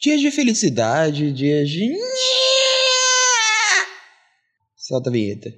[0.00, 1.92] Dias de felicidade, dias de.
[4.76, 5.52] Solta a vinheta.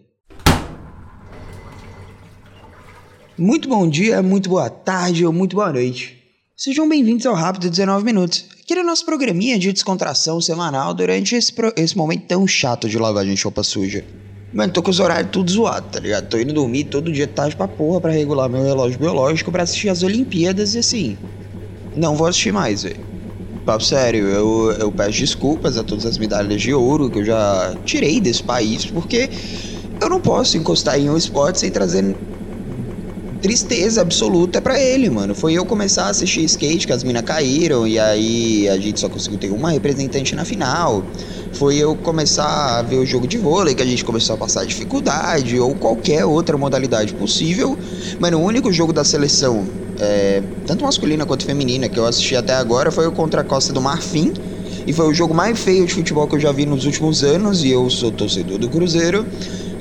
[3.37, 6.19] Muito bom dia, muito boa tarde ou muito boa noite.
[6.57, 11.53] Sejam bem-vindos ao Rápido 19 Minutos, aquele é nosso programinha de descontração semanal durante esse,
[11.53, 11.71] pro...
[11.77, 14.07] esse momento tão chato de lavagem de roupa suja.
[14.55, 16.31] Mano, tô com os horários tudo zoado, tá ligado?
[16.31, 19.91] Tô indo dormir todo dia tarde pra porra pra regular meu relógio biológico pra assistir
[19.91, 21.19] as Olimpíadas e assim.
[21.95, 23.10] Não vou assistir mais, velho.
[23.65, 27.79] Papo sério, eu, eu peço desculpas a todas as medalhas de ouro que eu já
[27.85, 29.31] tirei desse país, porque
[30.01, 32.17] eu não posso encostar em um esporte sem trazer
[33.41, 35.35] tristeza absoluta para ele, mano.
[35.35, 39.09] Foi eu começar a assistir skate, que as minas caíram, e aí a gente só
[39.09, 41.11] conseguiu ter uma representante na final.
[41.53, 44.65] Foi eu começar a ver o jogo de vôlei, que a gente começou a passar
[44.67, 47.79] dificuldade, ou qualquer outra modalidade possível.
[48.19, 49.69] Mano, o único jogo da seleção,
[50.01, 53.73] é, tanto masculina quanto feminina, que eu assisti até agora foi o contra a Costa
[53.73, 54.33] do Marfim.
[54.87, 57.63] E foi o jogo mais feio de futebol que eu já vi nos últimos anos,
[57.63, 59.27] e eu sou torcedor do Cruzeiro.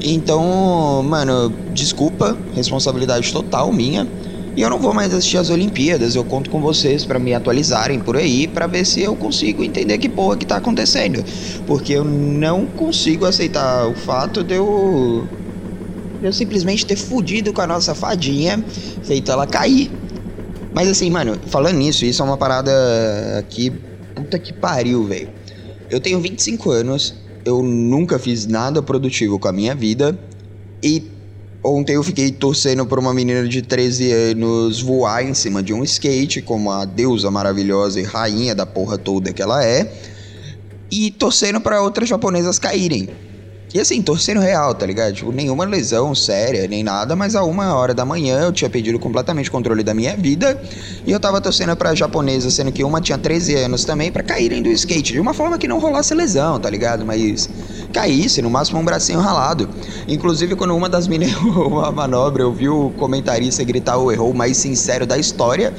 [0.02, 4.08] Então, mano, desculpa, responsabilidade total minha.
[4.56, 6.16] E eu não vou mais assistir as Olimpíadas.
[6.16, 9.98] Eu conto com vocês para me atualizarem por aí, para ver se eu consigo entender
[9.98, 11.24] que porra que tá acontecendo.
[11.66, 15.30] Porque eu não consigo aceitar o fato de eu
[16.22, 18.62] eu simplesmente ter fudido com a nossa fadinha,
[19.02, 19.90] feito ela cair.
[20.72, 22.72] Mas assim, mano, falando nisso, isso é uma parada
[23.50, 23.72] que
[24.16, 25.30] puta que pariu, velho.
[25.90, 30.18] Eu tenho 25 anos, eu nunca fiz nada produtivo com a minha vida.
[30.84, 31.04] E
[31.64, 35.84] ontem eu fiquei torcendo por uma menina de 13 anos voar em cima de um
[35.84, 39.92] skate, como a deusa maravilhosa e rainha da porra toda que ela é.
[40.92, 43.10] E torcendo para outras japonesas caírem.
[43.72, 45.14] E assim, torcendo real, tá ligado?
[45.14, 48.98] Tipo, nenhuma lesão séria, nem nada, mas a uma hora da manhã eu tinha perdido
[48.98, 50.60] completamente o controle da minha vida
[51.06, 54.64] e eu tava torcendo pra japonesa, sendo que uma tinha 13 anos também, para caírem
[54.64, 57.06] do skate, de uma forma que não rolasse lesão, tá ligado?
[57.06, 57.48] Mas
[57.94, 59.70] caísse, no máximo um bracinho ralado.
[60.08, 64.58] Inclusive, quando uma das errou uma manobra, eu vi o comentarista gritar o errou mais
[64.58, 65.76] sincero da história,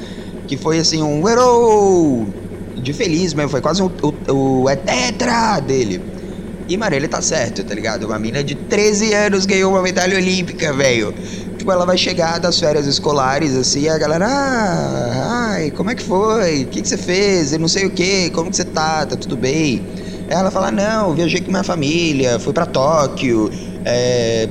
[0.47, 2.33] que foi assim, um errou!
[2.73, 6.09] De feliz mesmo, foi quase o, o, o é tetra dele.
[6.71, 8.05] E, mano, ele tá certo, tá ligado?
[8.05, 11.13] Uma mina de 13 anos ganhou uma medalha olímpica, velho.
[11.57, 16.01] Tipo, ela vai chegar das férias escolares, assim, a galera, ah, ai, como é que
[16.01, 16.63] foi?
[16.63, 17.51] O que, que você fez?
[17.51, 19.05] Eu não sei o que, como que você tá?
[19.05, 19.85] Tá tudo bem?
[20.29, 23.51] Ela fala, não, viajei com minha família, fui para Tóquio,
[23.83, 24.47] é,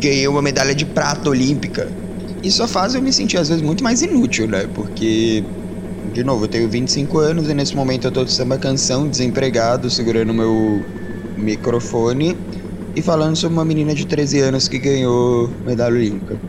[0.00, 1.88] ganhei uma medalha de prata olímpica.
[2.42, 4.68] Isso só faz eu me sentir, às vezes, muito mais inútil, né?
[4.74, 5.44] Porque,
[6.12, 9.88] de novo, eu tenho 25 anos e nesse momento eu tô de samba canção, desempregado,
[9.88, 10.84] segurando meu
[11.36, 12.36] microfone
[12.94, 16.40] e falando sobre uma menina de 13 anos que ganhou medalha olímpica.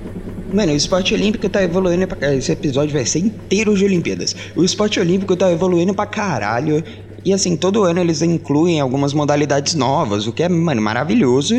[0.52, 4.34] Mano, o esporte olímpico tá evoluindo pra Esse episódio vai ser inteiro de Olimpíadas.
[4.56, 6.82] O esporte olímpico tá evoluindo pra caralho.
[7.26, 11.56] E assim, todo ano eles incluem algumas modalidades novas, o que é, mano, maravilhoso.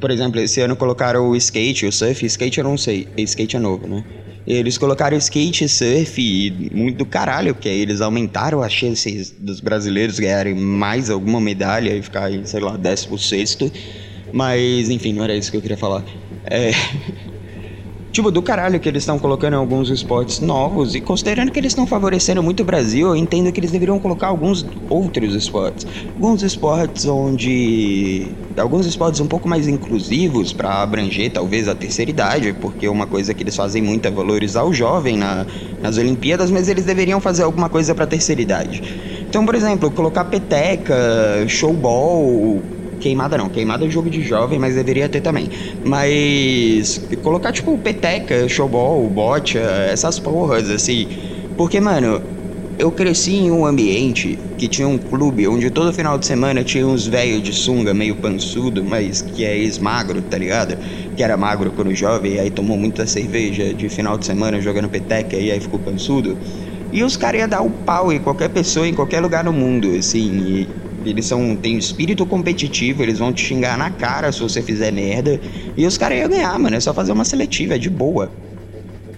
[0.00, 2.26] Por exemplo, esse ano colocaram o skate, o surf.
[2.26, 4.04] Skate eu não sei, skate é novo, né?
[4.50, 10.18] Eles colocaram skate, surf e muito do caralho, porque eles aumentaram as chances dos brasileiros
[10.18, 13.58] ganharem mais alguma medalha e ficarem, sei lá, 16.
[14.32, 16.04] Mas, enfim, não era isso que eu queria falar.
[16.44, 16.72] É.
[18.12, 21.86] Tipo, do caralho que eles estão colocando alguns esportes novos e considerando que eles estão
[21.86, 25.86] favorecendo muito o Brasil, eu entendo que eles deveriam colocar alguns outros esportes.
[26.16, 28.36] Alguns esportes onde.
[28.56, 33.32] Alguns esportes um pouco mais inclusivos para abranger talvez a terceira idade, porque uma coisa
[33.32, 35.46] que eles fazem muito é valorizar o jovem na,
[35.80, 38.82] nas Olimpíadas, mas eles deveriam fazer alguma coisa para a terceira idade.
[39.28, 40.94] Então, por exemplo, colocar peteca,
[41.46, 45.48] showball Queimada não, queimada é jogo de jovem, mas deveria ter também.
[45.82, 49.58] Mas colocar tipo peteca, showball, bocha,
[49.90, 51.08] essas porras assim.
[51.56, 52.22] Porque, mano,
[52.78, 56.86] eu cresci em um ambiente que tinha um clube onde todo final de semana tinha
[56.86, 60.76] uns velhos de sunga meio pançudo, mas que é ex-magro, tá ligado?
[61.16, 64.88] Que era magro quando jovem, e aí tomou muita cerveja de final de semana jogando
[64.90, 66.38] peteca e aí ficou pançudo.
[66.92, 69.94] E os caras iam dar o pau em qualquer pessoa, em qualquer lugar no mundo,
[69.96, 70.38] assim.
[70.38, 70.74] E
[71.04, 75.40] eles são, têm espírito competitivo, eles vão te xingar na cara se você fizer merda.
[75.76, 76.76] E os caras iam ganhar, mano.
[76.76, 78.32] É só fazer uma seletiva, é de boa.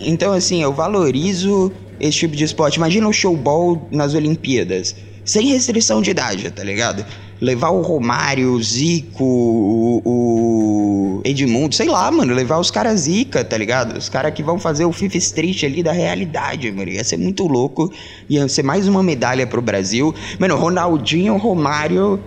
[0.00, 2.76] Então, assim, eu valorizo esse tipo de esporte.
[2.76, 4.94] Imagina o showball nas Olimpíadas.
[5.25, 7.06] Sem restrição de idade, tá ligado?
[7.43, 12.33] Levar o Romário, o Zico, o, o Edmundo, sei lá, mano.
[12.33, 13.99] Levar os caras zica, tá ligado?
[13.99, 16.89] Os caras que vão fazer o Fifth Street ali da realidade, mano.
[16.89, 17.93] Ia ser muito louco.
[18.31, 20.15] Ia ser mais uma medalha pro Brasil.
[20.39, 22.23] Mano, Ronaldinho, Romário,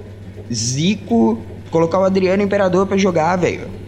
[0.54, 1.40] Zico.
[1.72, 3.85] Colocar o Adriano Imperador pra jogar, velho.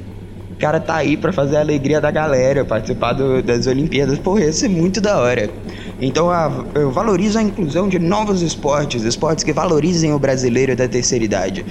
[0.57, 4.17] O cara tá aí pra fazer a alegria da galera, participar do, das Olimpíadas.
[4.17, 5.51] Porra, ia ser muito da hora.
[6.01, 6.29] Então
[6.73, 11.63] eu valorizo a inclusão de novos esportes, esportes que valorizem o brasileiro da terceira idade.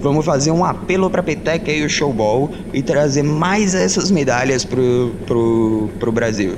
[0.00, 4.64] Vamos fazer um apelo para a peteca e o showball e trazer mais essas medalhas
[4.64, 6.56] pro, pro, pro Brasil.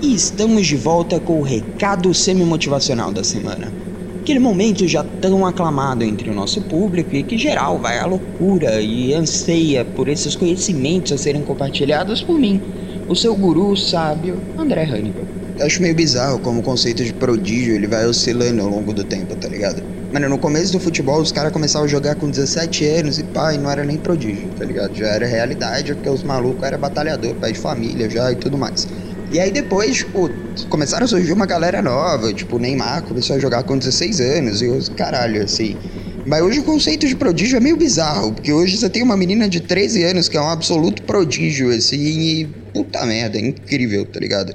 [0.00, 3.85] E estamos de volta com o recado semi-motivacional da semana.
[4.26, 8.82] Aquele momento já tão aclamado entre o nosso público e que geral vai à loucura
[8.82, 12.60] e anseia por esses conhecimentos a serem compartilhados por mim,
[13.06, 15.28] o seu guru sábio André Hannibal.
[15.56, 19.04] Eu acho meio bizarro como o conceito de prodígio ele vai oscilando ao longo do
[19.04, 19.80] tempo, tá ligado?
[20.12, 23.58] Mano, no começo do futebol os caras começavam a jogar com 17 anos e pai,
[23.58, 24.92] não era nem prodígio, tá ligado?
[24.92, 28.88] Já era realidade, porque os malucos eram batalhador, pai de família já e tudo mais.
[29.30, 30.30] E aí depois, tipo,
[30.68, 34.62] começaram a surgir uma galera nova, tipo, o Neymar começou a jogar com 16 anos
[34.62, 35.76] e os caralho, assim.
[36.24, 39.48] Mas hoje o conceito de prodígio é meio bizarro, porque hoje você tem uma menina
[39.48, 44.18] de 13 anos que é um absoluto prodígio, assim, e puta merda, é incrível, tá
[44.20, 44.54] ligado?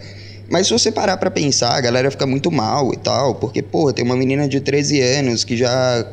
[0.49, 3.91] Mas se você parar pra pensar, a galera fica muito mal e tal, porque, pô,
[3.93, 6.05] tem uma menina de 13 anos que já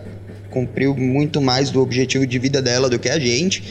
[0.51, 3.65] cumpriu muito mais do objetivo de vida dela do que a gente.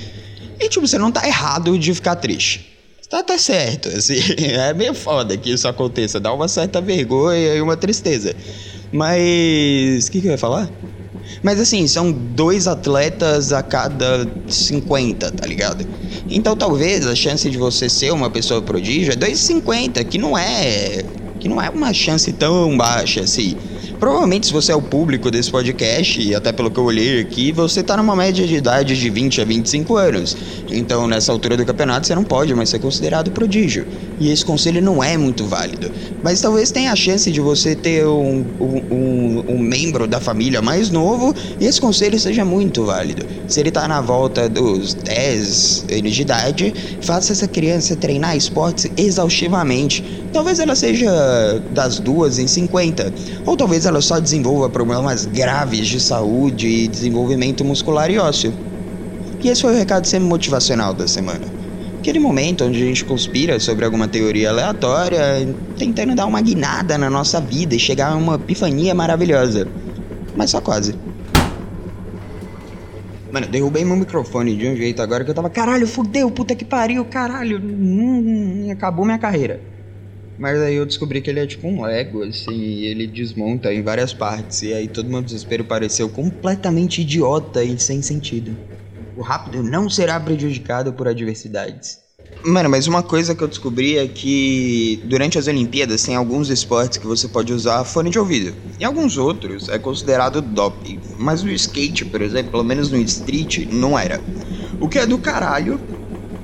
[0.60, 2.77] E, tipo, você não tá errado de ficar triste.
[3.10, 7.62] Tá, tá certo, assim, é meio foda que isso aconteça, dá uma certa vergonha e
[7.62, 8.36] uma tristeza.
[8.92, 10.08] Mas.
[10.08, 10.70] O que, que eu ia falar?
[11.44, 15.86] Mas assim, são dois atletas a cada 50, tá ligado?
[16.30, 21.04] Então talvez a chance de você ser uma pessoa prodígio é 2,50, que não é.
[21.40, 23.56] que não é uma chance tão baixa assim.
[24.00, 27.52] Provavelmente, se você é o público desse podcast, e até pelo que eu olhei aqui,
[27.52, 30.38] você tá numa média de idade de 20 a 25 anos.
[30.70, 33.88] Então, nessa altura do campeonato, você não pode mais ser considerado prodígio.
[34.20, 35.92] E esse conselho não é muito válido.
[36.24, 40.90] Mas talvez tenha a chance de você ter um, um, um membro da família mais
[40.90, 43.26] novo e esse conselho seja muito válido.
[43.48, 48.90] Se ele tá na volta dos 10 anos de idade, faça essa criança treinar esportes
[48.96, 50.04] exaustivamente.
[50.32, 53.14] Talvez ela seja das duas em 50,
[53.46, 58.54] ou talvez ela só desenvolva problemas graves de saúde e desenvolvimento muscular e ósseo.
[59.42, 61.46] E esse foi o recado semi-motivacional da semana.
[62.00, 65.20] Aquele momento onde a gente conspira sobre alguma teoria aleatória,
[65.78, 69.68] tentando dar uma guinada na nossa vida e chegar a uma epifania maravilhosa.
[70.36, 70.96] Mas só quase.
[73.32, 76.64] Mano, derrubei meu microfone de um jeito agora que eu tava, caralho, fudeu, puta que
[76.64, 79.77] pariu, caralho, hum, acabou minha carreira.
[80.38, 83.82] Mas aí eu descobri que ele é tipo um Lego, assim, e ele desmonta em
[83.82, 84.62] várias partes.
[84.62, 88.56] E aí todo meu desespero pareceu completamente idiota e sem sentido.
[89.16, 92.06] O rápido não será prejudicado por adversidades.
[92.46, 97.00] Mano, mas uma coisa que eu descobri é que durante as Olimpíadas tem alguns esportes
[97.00, 98.56] que você pode usar fone de ouvido.
[98.80, 101.02] E alguns outros é considerado doping.
[101.18, 104.22] Mas no skate, por exemplo, pelo menos no street, não era.
[104.80, 105.82] O que é do caralho,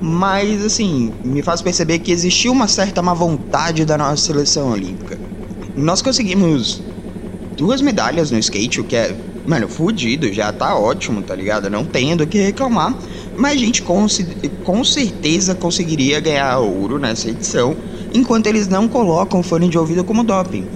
[0.00, 5.18] mas assim, me faz perceber que existiu uma certa má vontade da nossa seleção olímpica.
[5.76, 6.82] Nós conseguimos
[7.56, 11.70] duas medalhas no skate, o que é, mano, fudido, já tá ótimo, tá ligado?
[11.70, 12.96] Não tenho do que reclamar,
[13.36, 14.06] mas a gente com,
[14.62, 17.76] com certeza conseguiria ganhar ouro nessa edição,
[18.12, 20.66] enquanto eles não colocam fone de ouvido como doping.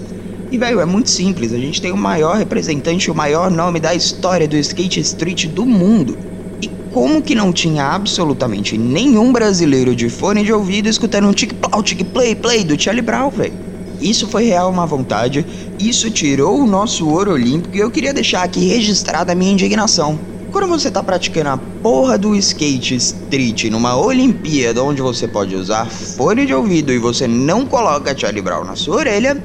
[0.50, 1.52] E, velho, é muito simples.
[1.52, 5.66] A gente tem o maior representante, o maior nome da história do skate street do
[5.66, 6.27] mundo
[6.98, 12.34] como que não tinha absolutamente nenhum brasileiro de fone de ouvido escutando um tic-plau, tic-play,
[12.34, 13.54] play do Charlie Brown, velho?
[14.00, 15.46] Isso foi real uma vontade,
[15.78, 20.18] isso tirou o nosso ouro olímpico e eu queria deixar aqui registrada a minha indignação.
[20.50, 25.86] Quando você tá praticando a porra do skate street numa Olimpíada onde você pode usar
[25.86, 29.40] fone de ouvido e você não coloca Charlie Brown na sua orelha,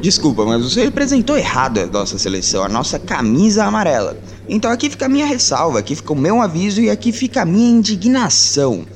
[0.00, 4.16] desculpa, mas você representou errado a nossa seleção, a nossa camisa amarela.
[4.48, 7.44] Então aqui fica a minha ressalva, aqui fica o meu aviso e aqui fica a
[7.44, 8.86] minha indignação.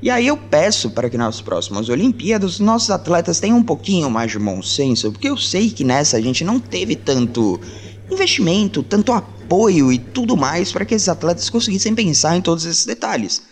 [0.00, 4.32] E aí eu peço para que nas próximas Olimpíadas nossos atletas tenham um pouquinho mais
[4.32, 7.60] de bom senso, porque eu sei que nessa a gente não teve tanto
[8.10, 12.86] investimento, tanto apoio e tudo mais para que esses atletas conseguissem pensar em todos esses
[12.86, 13.42] detalhes.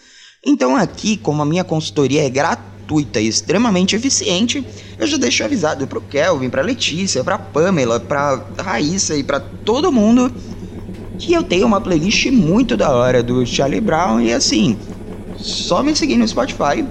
[0.45, 4.67] Então aqui, como a minha consultoria é gratuita e extremamente eficiente,
[4.99, 9.93] eu já deixo avisado pro Kelvin, pra Letícia, pra Pamela, pra Raíssa e pra todo
[9.93, 10.33] mundo
[11.21, 14.79] que eu tenho uma playlist muito da hora do Charlie Brown e assim,
[15.37, 16.83] só me seguir no Spotify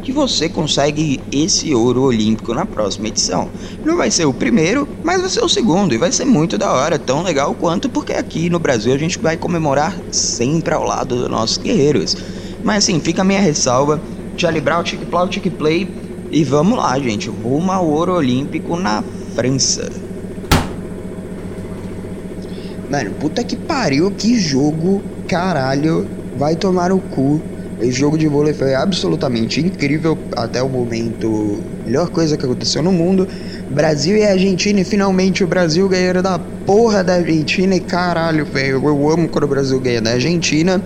[0.00, 3.50] que você consegue esse ouro olímpico na próxima edição.
[3.84, 6.72] Não vai ser o primeiro, mas vai ser o segundo e vai ser muito da
[6.72, 11.16] hora, tão legal quanto porque aqui no Brasil a gente vai comemorar sempre ao lado
[11.16, 12.16] dos nossos guerreiros.
[12.62, 14.00] Mas assim, fica a minha ressalva,
[14.36, 15.92] Charlie Brown, Tic Plau, Tic Play
[16.30, 19.02] e vamos lá, gente, rumo ao ouro olímpico na
[19.34, 20.09] França.
[22.90, 27.40] Mano, puta que pariu, que jogo, caralho, vai tomar o cu.
[27.80, 32.90] Esse jogo de vôlei foi absolutamente incrível até o momento melhor coisa que aconteceu no
[32.90, 33.28] mundo.
[33.70, 37.76] Brasil e Argentina, e finalmente o Brasil ganhando da porra da Argentina.
[37.76, 40.82] E caralho, velho, eu amo quando o Brasil ganha da Argentina.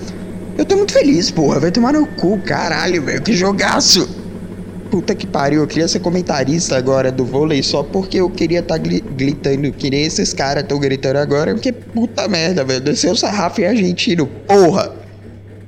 [0.59, 1.59] Eu tô muito feliz, porra.
[1.59, 3.23] Vai tomar no cu, caralho, velho.
[3.23, 4.07] Que jogaço!
[4.91, 8.79] Puta que pariu, eu queria ser comentarista agora do vôlei só porque eu queria estar
[8.79, 8.81] tá
[9.25, 11.55] gritando que nem esses caras estão gritando agora.
[11.55, 12.81] Porque puta merda, velho.
[12.81, 14.95] Desceu o sarrafo em argentino, porra!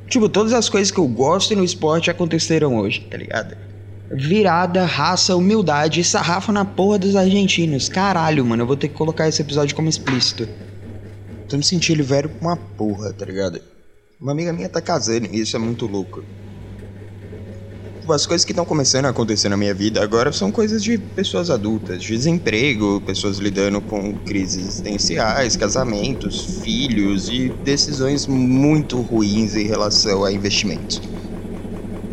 [0.09, 3.57] Tipo, todas as coisas que eu gosto no esporte aconteceram hoje, tá ligado?
[4.11, 7.89] Virada, raça, humildade e sarrafo na porra dos argentinos.
[7.89, 10.49] Caralho, mano, eu vou ter que colocar esse episódio como explícito.
[11.49, 13.61] Tô me sentindo velho com uma porra, tá ligado?
[14.21, 16.23] Uma amiga minha tá casando e isso é muito louco.
[18.07, 20.97] Tipo, as coisas que estão começando a acontecer na minha vida agora são coisas de
[20.97, 29.57] pessoas adultas, de desemprego, pessoas lidando com crises existenciais, casamentos, filhos e decisões muito ruins
[29.57, 31.01] em relação a investimentos.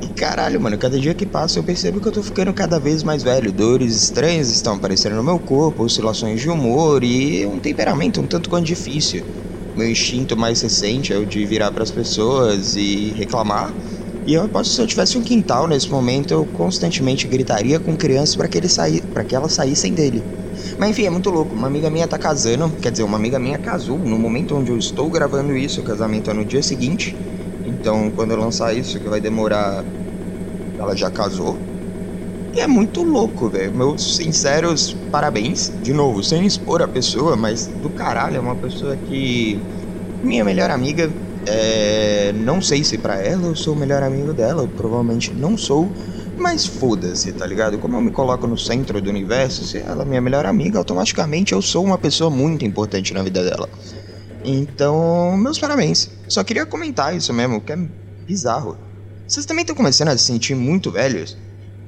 [0.01, 3.03] E caralho, mano, cada dia que passa eu percebo que eu tô ficando cada vez
[3.03, 3.53] mais velho.
[3.53, 8.50] Dores estranhas estão aparecendo no meu corpo, oscilações de humor e um temperamento um tanto
[8.50, 9.23] quanto difícil
[9.75, 13.75] meu instinto mais recente é o de virar para as pessoas e reclamar.
[14.25, 17.96] E eu aposto que se eu tivesse um quintal nesse momento, eu constantemente gritaria com
[17.98, 20.25] crianças para que, ele saí, que elas saíssem dele.
[20.77, 21.56] Mas enfim, é muito louco.
[21.56, 24.77] Uma amiga minha tá casando, quer dizer, uma amiga minha casou no momento onde eu
[24.77, 25.82] estou gravando isso.
[25.82, 27.20] O casamento é no dia seguinte.
[27.63, 29.86] Então, quando eu lançar isso, que vai demorar,
[30.77, 31.63] ela já casou.
[32.53, 33.74] E é muito louco, velho.
[33.75, 35.72] Meus sinceros parabéns.
[35.82, 39.68] De novo, sem expor a pessoa, mas do caralho, é uma pessoa que.
[40.22, 41.15] Minha melhor amiga.
[41.45, 42.31] É...
[42.33, 45.93] Não sei se para ela eu sou o melhor amigo dela, provavelmente não sou.
[46.38, 47.77] Mas foda-se, tá ligado?
[47.77, 51.53] Como eu me coloco no centro do universo, se ela é minha melhor amiga, automaticamente
[51.53, 53.69] eu sou uma pessoa muito importante na vida dela.
[54.43, 56.09] Então, meus parabéns.
[56.27, 57.77] Só queria comentar isso mesmo, que é
[58.25, 58.77] bizarro.
[59.27, 61.38] Vocês também estão começando a se sentir muito velhos?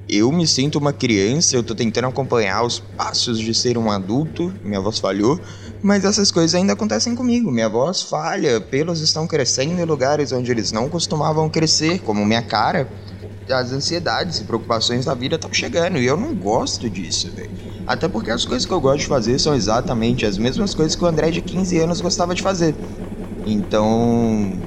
[0.07, 4.53] Eu me sinto uma criança, eu tô tentando acompanhar os passos de ser um adulto,
[4.63, 5.39] minha voz falhou,
[5.81, 7.51] mas essas coisas ainda acontecem comigo.
[7.51, 12.43] Minha voz falha, pelos estão crescendo em lugares onde eles não costumavam crescer, como minha
[12.43, 12.87] cara.
[13.49, 17.51] As ansiedades e preocupações da vida estão chegando e eu não gosto disso, velho.
[17.85, 21.03] Até porque as coisas que eu gosto de fazer são exatamente as mesmas coisas que
[21.03, 22.75] o André de 15 anos gostava de fazer.
[23.45, 24.63] Então,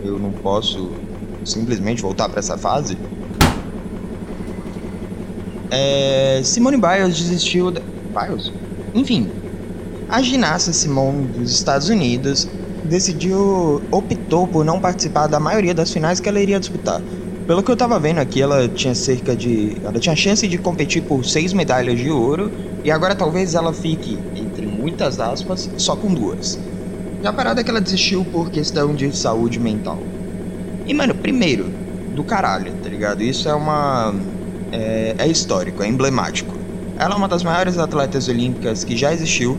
[0.00, 1.00] eu não posso
[1.44, 2.98] simplesmente voltar para essa fase
[5.70, 7.70] é, Simone Biles desistiu.
[7.70, 7.80] Da...
[8.14, 8.52] Biles?
[8.94, 9.30] Enfim,
[10.08, 12.48] a ginasta Simone dos Estados Unidos
[12.82, 17.02] decidiu, optou por não participar da maioria das finais que ela iria disputar.
[17.46, 19.80] Pelo que eu tava vendo aqui, ela tinha cerca de.
[19.82, 22.52] Ela tinha chance de competir por seis medalhas de ouro.
[22.84, 26.58] E agora talvez ela fique, entre muitas aspas, só com duas.
[27.22, 29.98] E a parada é que ela desistiu por questão de saúde mental.
[30.86, 31.74] E, mano, primeiro,
[32.10, 33.22] do caralho, tá ligado?
[33.22, 34.14] Isso é uma
[34.72, 36.58] é, é histórico, é emblemático.
[36.96, 39.58] Ela é uma das maiores atletas olímpicas que já existiu.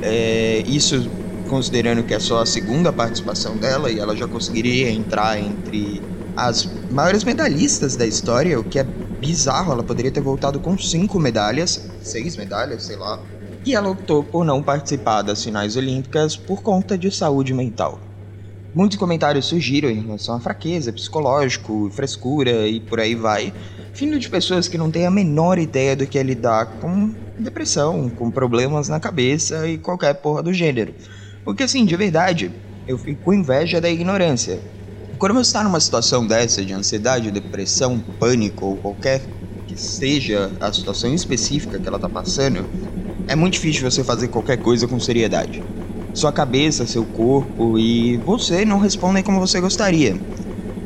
[0.00, 1.10] É, isso
[1.48, 6.02] considerando que é só a segunda participação dela e ela já conseguiria entrar entre
[6.34, 8.86] as maiores medalhistas da história, o que é
[9.20, 9.72] bizarro.
[9.72, 13.20] Ela poderia ter voltado com cinco medalhas, seis medalhas, sei lá.
[13.64, 18.00] E ela optou por não participar das finais olímpicas por conta de saúde mental.
[18.74, 23.52] Muitos comentários surgiram em relação à fraqueza, psicológico, frescura e por aí vai,
[23.94, 28.10] vindo de pessoas que não têm a menor ideia do que é lidar com depressão,
[28.10, 30.94] com problemas na cabeça e qualquer porra do gênero.
[31.44, 32.52] Porque assim, de verdade,
[32.86, 34.62] eu fico com inveja da ignorância.
[35.18, 39.30] Quando você está numa situação dessa de ansiedade, depressão, pânico ou qualquer
[39.66, 42.68] que seja a situação específica que ela está passando,
[43.28, 45.64] é muito difícil você fazer qualquer coisa com seriedade
[46.14, 50.20] sua cabeça, seu corpo e você não respondem como você gostaria.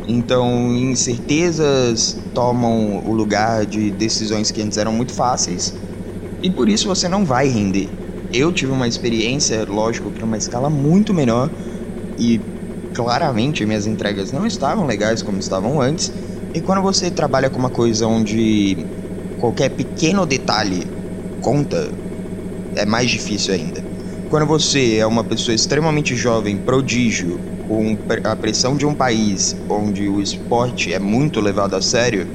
[0.06, 5.75] Então, incertezas tomam o lugar de decisões que antes eram muito fáceis
[6.42, 7.92] e por isso você não vai render.
[8.32, 11.52] Eu tive uma experiência, lógico, para uma escala muito menor
[12.18, 12.40] e
[12.92, 16.12] claramente minhas entregas não estavam legais como estavam antes.
[16.54, 18.86] E quando você trabalha com uma coisa onde
[19.36, 20.90] qualquer pequeno detalhe
[21.40, 21.92] conta,
[22.75, 23.84] é mais difícil ainda.
[24.28, 30.08] Quando você é uma pessoa extremamente jovem, prodígio, com a pressão de um país onde
[30.08, 32.28] o esporte é muito levado a sério,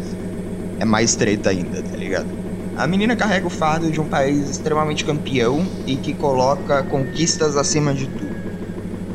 [0.78, 2.34] é mais treta ainda, tá ligado?
[2.74, 7.94] A menina carrega o fardo de um país extremamente campeão e que coloca conquistas acima
[7.94, 8.38] de tudo.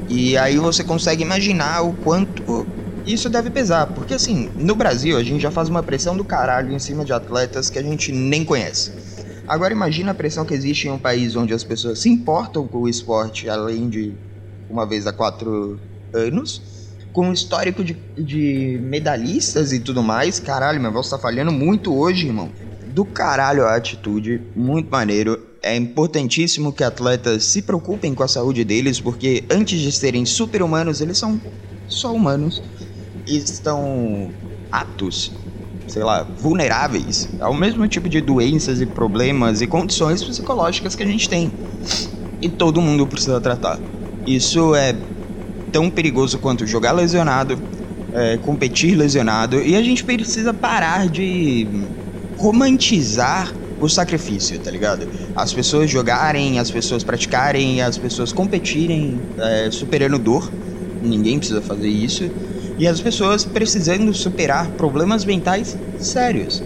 [0.09, 2.69] E aí você consegue imaginar o quanto
[3.05, 6.73] isso deve pesar, porque assim, no Brasil a gente já faz uma pressão do caralho
[6.73, 8.93] em cima de atletas que a gente nem conhece.
[9.47, 12.79] Agora imagina a pressão que existe em um país onde as pessoas se importam com
[12.79, 14.21] o esporte, além de
[14.69, 15.81] uma vez a quatro
[16.13, 16.63] anos,
[17.13, 20.39] com histórico de, de medalhistas e tudo mais.
[20.41, 22.55] Caralho, minha voz tá falhando muito hoje, irmão.
[22.85, 25.39] do caralho a atitude, muito maneiro.
[25.63, 31.01] É importantíssimo que atletas se preocupem com a saúde deles, porque antes de serem super-humanos,
[31.01, 31.43] eles são
[31.87, 32.63] só humanos
[33.27, 34.35] e estão
[34.71, 35.33] aptos,
[35.87, 41.07] sei lá, vulneráveis ao mesmo tipo de doenças e problemas e condições psicológicas que a
[41.07, 41.59] gente tem.
[42.41, 43.81] E todo mundo precisa tratar.
[44.27, 44.93] Isso é
[45.73, 47.61] tão perigoso quanto jogar lesionado,
[48.13, 51.67] é, competir lesionado, e a gente precisa parar de
[52.37, 55.07] romantizar o sacrifício, tá ligado?
[55.35, 60.51] As pessoas jogarem, as pessoas praticarem, as pessoas competirem é, superando dor.
[61.03, 62.31] Ninguém precisa fazer isso.
[62.79, 66.63] E as pessoas precisando superar problemas mentais sérios.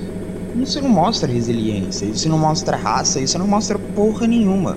[0.54, 4.76] Isso não mostra resiliência, isso não mostra raça, isso não mostra porra nenhuma.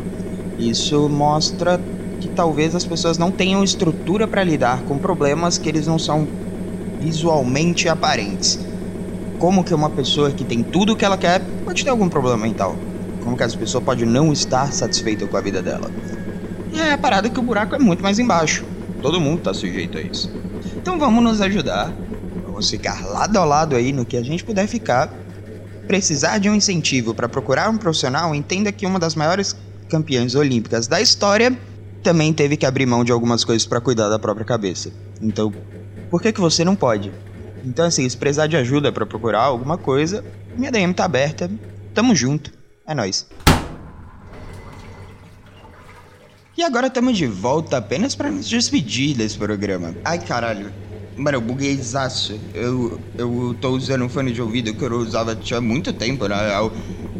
[0.57, 1.79] Isso mostra
[2.23, 6.25] que talvez as pessoas não tenham estrutura para lidar com problemas que eles não são
[7.01, 8.57] visualmente aparentes.
[9.37, 12.37] Como que uma pessoa que tem tudo o que ela quer pode ter algum problema
[12.37, 12.77] mental?
[13.21, 15.91] Como que essa pessoa pode não estar satisfeita com a vida dela?
[16.71, 18.63] E é a parada que o buraco é muito mais embaixo.
[19.01, 20.31] Todo mundo está sujeito a isso.
[20.77, 21.91] Então vamos nos ajudar.
[22.45, 25.13] Vamos ficar lado a lado aí no que a gente puder ficar.
[25.87, 29.53] Precisar de um incentivo para procurar um profissional, entenda que uma das maiores
[29.89, 31.53] campeãs olímpicas da história
[32.03, 34.91] também teve que abrir mão de algumas coisas para cuidar da própria cabeça.
[35.21, 35.51] Então,
[36.09, 37.11] por que que você não pode?
[37.65, 40.23] Então, assim, se precisar de ajuda para procurar alguma coisa,
[40.55, 41.49] minha DM tá aberta.
[41.93, 42.51] Tamo junto.
[42.85, 43.25] É nóis.
[46.55, 49.95] E agora estamos de volta apenas para nos despedir desse programa.
[50.03, 50.71] Ai, caralho.
[51.15, 52.39] Mano, eu buguei zaço.
[52.53, 56.41] Eu, eu tô usando um fone de ouvido que eu usava tinha muito tempo, na
[56.41, 56.71] real.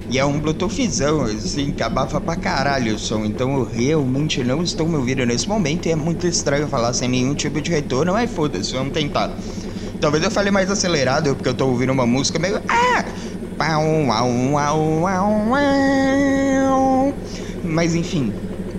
[0.10, 3.25] E é um Bluetoothzão, assim, que abafa pra caralho o som.
[3.25, 5.88] Então eu realmente não estou me ouvindo nesse momento.
[5.88, 8.13] E é muito estranho falar sem nenhum tipo de retorno.
[8.13, 9.39] Mas foda-se, vamos tentar.
[10.00, 12.60] Talvez eu fale mais acelerado, porque eu tô ouvindo uma música meio.
[12.67, 13.05] Ah!
[17.63, 18.33] Mas enfim.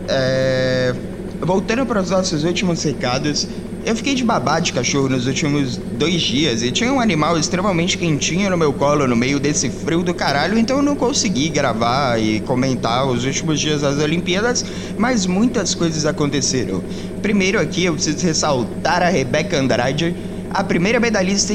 [0.07, 0.95] É...
[1.41, 3.49] Voltando para os nossos últimos recados,
[3.85, 7.99] eu fiquei de babá de cachorro nos últimos dois dias e tinha um animal extremamente
[7.99, 12.19] quentinho no meu colo no meio desse frio do caralho, então eu não consegui gravar
[12.19, 14.65] e comentar os últimos dias das Olimpíadas,
[14.97, 16.83] mas muitas coisas aconteceram.
[17.21, 20.17] Primeiro aqui eu preciso ressaltar a Rebeca Andrade,
[20.51, 21.53] a primeira medalhista.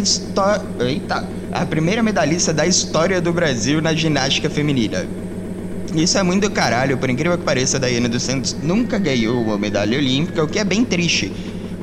[0.80, 5.08] Eita, a primeira medalhista da história do Brasil na ginástica feminina.
[5.96, 9.58] Isso é muito caralho, por incrível que pareça, a Daiane dos Santos nunca ganhou uma
[9.58, 11.34] medalha olímpica, o que é bem triste.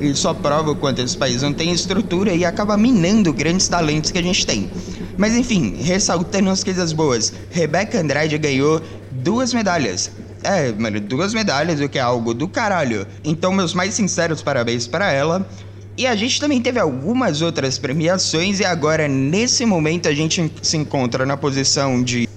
[0.01, 4.11] E só prova o quanto esse país não tem estrutura e acaba minando grandes talentos
[4.11, 4.71] que a gente tem.
[5.17, 10.11] Mas enfim, ressaltando as coisas boas, Rebeca Andrade ganhou duas medalhas.
[10.43, 13.07] É, mano, duas medalhas, o que é algo do caralho.
[13.25, 15.49] Então, meus mais sinceros parabéns para ela.
[15.97, 20.77] E a gente também teve algumas outras premiações e agora, nesse momento, a gente se
[20.77, 22.29] encontra na posição de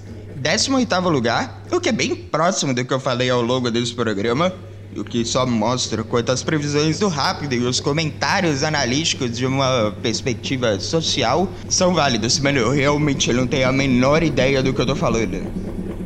[0.42, 4.50] 18º lugar, o que é bem próximo do que eu falei ao longo desse programa
[4.96, 9.94] o que só mostra quanto as previsões do Rápido e os comentários analíticos de uma
[10.02, 12.38] perspectiva social são válidos.
[12.40, 15.46] Mano, eu realmente não tenho a menor ideia do que eu tô falando.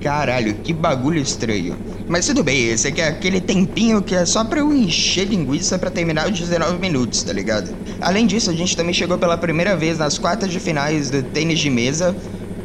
[0.03, 1.77] Caralho, que bagulho estranho.
[2.07, 5.79] Mas tudo bem, esse aqui é aquele tempinho que é só pra eu encher linguiça
[5.79, 7.75] para terminar os 19 minutos, tá ligado?
[8.03, 11.59] Além disso, a gente também chegou pela primeira vez nas quartas de finais do tênis
[11.59, 12.15] de mesa,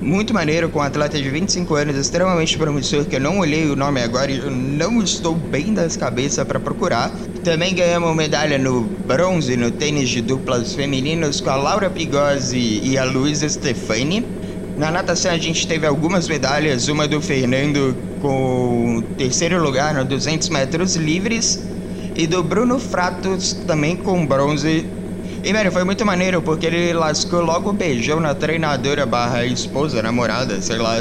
[0.01, 3.75] muito maneiro, com um atleta de 25 anos, extremamente promissor, que eu não olhei o
[3.75, 7.11] nome agora e eu não estou bem das cabeças para procurar.
[7.43, 12.97] Também ganhamos medalha no bronze no tênis de duplas femininos com a Laura Pigozzi e
[12.97, 14.25] a Luísa Stefani.
[14.77, 20.47] Na natação a gente teve algumas medalhas, uma do Fernando com terceiro lugar no 200
[20.49, 21.61] metros livres
[22.15, 24.85] e do Bruno Fratos também com bronze
[25.43, 30.01] e, velho, foi muito maneiro, porque ele lascou logo o beijão na treinadora barra esposa,
[30.01, 30.99] namorada, sei lá,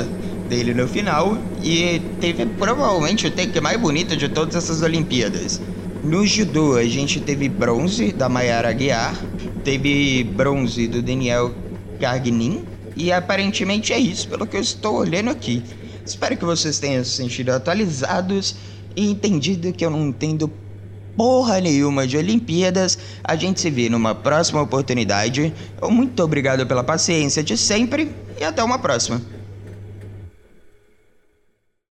[0.49, 1.37] dele no final.
[1.63, 5.61] E teve provavelmente o take mais bonito de todas essas Olimpíadas.
[6.03, 9.15] No judô, a gente teve bronze da Mayara Aguiar,
[9.65, 11.53] teve bronze do Daniel
[11.99, 12.65] Gagnin,
[12.97, 15.63] e aparentemente é isso, pelo que eu estou olhando aqui.
[16.07, 18.57] Espero que vocês tenham se sentido atualizados
[18.95, 20.51] e entendido que eu não entendo
[21.19, 22.97] porra nenhuma de Olimpíadas.
[23.25, 25.53] A gente se vê numa próxima oportunidade.
[25.83, 29.21] Muito obrigado pela paciência de sempre e até uma próxima.